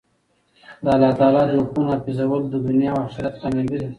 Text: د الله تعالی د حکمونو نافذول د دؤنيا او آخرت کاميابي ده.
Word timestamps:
د 0.83 0.85
الله 0.95 1.11
تعالی 1.19 1.41
د 1.47 1.51
حکمونو 1.59 1.89
نافذول 1.91 2.41
د 2.47 2.55
دؤنيا 2.65 2.91
او 2.93 2.99
آخرت 3.07 3.33
کاميابي 3.41 3.77
ده. 3.81 3.89